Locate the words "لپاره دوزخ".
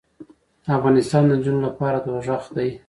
1.67-2.43